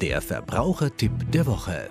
Der 0.00 0.20
Verbrauchertipp 0.20 1.30
der 1.30 1.46
Woche. 1.46 1.88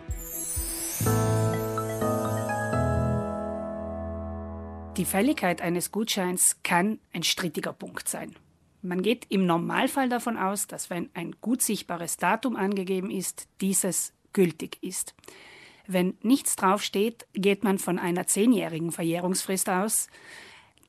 Die 4.97 5.05
Fälligkeit 5.05 5.61
eines 5.61 5.91
Gutscheins 5.91 6.57
kann 6.63 6.99
ein 7.13 7.23
strittiger 7.23 7.71
Punkt 7.71 8.09
sein. 8.09 8.35
Man 8.81 9.01
geht 9.01 9.25
im 9.29 9.45
Normalfall 9.45 10.09
davon 10.09 10.37
aus, 10.37 10.67
dass 10.67 10.89
wenn 10.89 11.09
ein 11.13 11.35
gut 11.39 11.61
sichtbares 11.61 12.17
Datum 12.17 12.57
angegeben 12.57 13.09
ist, 13.09 13.47
dieses 13.61 14.13
gültig 14.33 14.77
ist. 14.81 15.15
Wenn 15.87 16.17
nichts 16.21 16.57
draufsteht, 16.57 17.25
geht 17.33 17.63
man 17.63 17.79
von 17.79 17.99
einer 17.99 18.27
zehnjährigen 18.27 18.91
Verjährungsfrist 18.91 19.69
aus. 19.69 20.07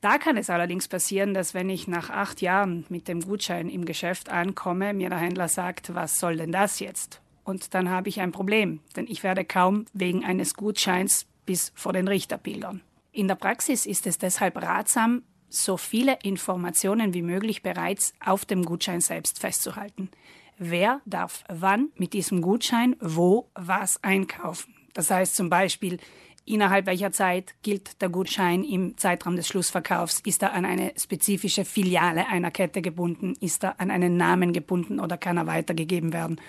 Da 0.05 0.19
kann 0.19 0.37
es 0.37 0.51
allerdings 0.51 0.87
passieren, 0.87 1.33
dass 1.33 1.55
wenn 1.55 1.71
ich 1.71 1.89
nach 1.89 2.11
acht 2.11 2.43
Jahren 2.43 2.85
mit 2.91 3.09
dem 3.09 3.23
Gutschein 3.23 3.71
im 3.71 3.87
Geschäft 3.87 4.29
ankomme, 4.29 4.93
mir 4.93 5.09
der 5.09 5.17
Händler 5.17 5.49
sagt, 5.49 5.95
was 5.95 6.21
soll 6.21 6.37
denn 6.37 6.53
das 6.53 6.79
jetzt? 6.79 7.23
Und 7.43 7.73
dann 7.73 7.89
habe 7.89 8.11
ich 8.11 8.21
ein 8.21 8.31
Problem, 8.31 8.81
denn 8.97 9.07
ich 9.09 9.23
werde 9.23 9.47
kaum 9.47 9.87
wegen 9.95 10.23
eines 10.23 10.57
Gutscheins 10.57 11.25
bis 11.47 11.73
vor 11.75 11.95
den 11.95 12.07
Richter 12.07 12.37
pilgern. 12.37 12.83
In 13.13 13.29
der 13.29 13.37
Praxis 13.37 13.87
ist 13.87 14.07
es 14.07 14.19
deshalb 14.19 14.61
ratsam, 14.61 15.23
so 15.49 15.79
viele 15.79 16.19
Informationen 16.23 17.15
wie 17.15 17.23
möglich 17.23 17.63
bereits 17.63 18.13
auf 18.23 18.45
dem 18.45 18.67
Gutschein 18.67 19.01
selbst 19.01 19.41
festzuhalten. 19.41 20.11
Wer 20.59 21.01
darf 21.07 21.45
wann 21.49 21.89
mit 21.97 22.13
diesem 22.13 22.43
Gutschein 22.43 22.95
wo 23.01 23.49
was 23.55 24.05
einkaufen? 24.05 24.75
Das 24.93 25.11
heißt 25.11 25.35
zum 25.35 25.49
Beispiel, 25.49 25.99
innerhalb 26.45 26.87
welcher 26.87 27.13
Zeit 27.13 27.55
gilt 27.63 28.01
der 28.03 28.09
Gutschein 28.09 28.65
im 28.65 28.97
Zeitraum 28.97 29.37
des 29.37 29.49
Schlussverkaufs? 29.49 30.21
Ist 30.21 30.43
er 30.43 30.53
an 30.53 30.65
eine 30.65 30.93
spezifische 30.97 31.65
Filiale 31.65 32.27
einer 32.29 32.51
Kette 32.51 32.83
gebunden? 32.83 33.35
Ist 33.41 33.65
er 33.65 33.81
an 33.81 33.91
einen 33.91 34.17
Namen 34.17 34.53
gebunden 34.53 35.01
oder 35.01 35.17
kann 35.17 35.37
er 35.37 35.47
weitergegeben 35.47 36.13
werden? 36.13 36.41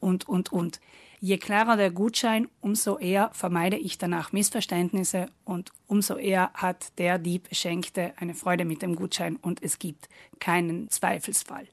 Und, 0.00 0.28
und, 0.28 0.52
und. 0.52 0.80
Je 1.20 1.38
klarer 1.38 1.76
der 1.76 1.90
Gutschein, 1.90 2.46
umso 2.60 2.96
eher 2.96 3.30
vermeide 3.32 3.76
ich 3.76 3.98
danach 3.98 4.30
Missverständnisse 4.30 5.26
und 5.44 5.72
umso 5.88 6.16
eher 6.16 6.52
hat 6.54 6.96
der 6.98 7.18
Dieb 7.18 7.48
Schenkte 7.50 8.12
eine 8.18 8.34
Freude 8.34 8.64
mit 8.64 8.82
dem 8.82 8.94
Gutschein 8.94 9.34
und 9.34 9.60
es 9.60 9.80
gibt 9.80 10.08
keinen 10.38 10.88
Zweifelsfall. 10.90 11.66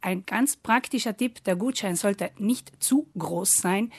Ein 0.00 0.26
ganz 0.26 0.56
praktischer 0.56 1.16
Tipp, 1.16 1.44
der 1.44 1.54
Gutschein 1.54 1.94
sollte 1.94 2.32
nicht 2.36 2.72
zu 2.82 3.06
groß 3.16 3.58
sein. 3.58 3.92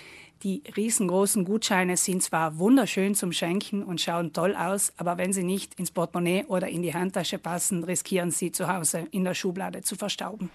Die 0.44 0.62
riesengroßen 0.76 1.46
Gutscheine 1.46 1.96
sind 1.96 2.22
zwar 2.22 2.60
wunderschön 2.60 3.16
zum 3.16 3.32
Schenken 3.32 3.82
und 3.82 4.02
schauen 4.02 4.34
toll 4.34 4.56
aus, 4.56 4.92
aber 4.98 5.18
wenn 5.18 5.32
sie 5.32 5.44
nicht 5.44 5.80
ins 5.80 5.90
Portemonnaie 5.90 6.44
oder 6.50 6.68
in 6.68 6.82
die 6.82 6.94
Handtasche 6.94 7.38
passen, 7.38 7.86
riskieren 7.86 8.30
sie 8.30 8.52
zu 8.52 8.68
Hause 8.68 9.08
in 9.12 9.24
der 9.24 9.36
Schublade 9.36 9.84
zu 9.84 9.96
verstauben. 9.96 10.50